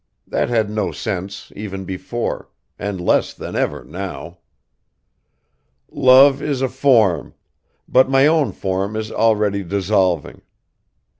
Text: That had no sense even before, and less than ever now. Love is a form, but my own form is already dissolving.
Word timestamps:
That 0.25 0.49
had 0.49 0.71
no 0.71 0.91
sense 0.91 1.51
even 1.55 1.85
before, 1.85 2.49
and 2.79 2.99
less 2.99 3.35
than 3.35 3.55
ever 3.55 3.83
now. 3.83 4.39
Love 5.91 6.41
is 6.41 6.63
a 6.63 6.69
form, 6.69 7.35
but 7.87 8.09
my 8.09 8.25
own 8.25 8.51
form 8.51 8.95
is 8.95 9.11
already 9.11 9.63
dissolving. 9.63 10.41